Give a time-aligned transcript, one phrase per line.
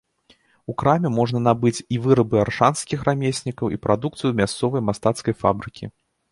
[0.71, 5.85] У краме можна набыць і вырабы аршанскіх рамеснікаў, і прадукцыю мясцовай мастацкай фабрыкі.